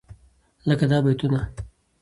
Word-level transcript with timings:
لکه 0.67 0.85
دا 0.91 0.97
بيتونه: 1.05 1.41